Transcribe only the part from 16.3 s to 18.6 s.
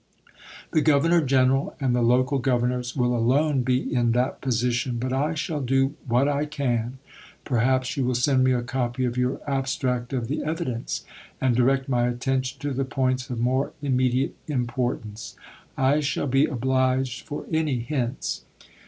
obliged for any hints."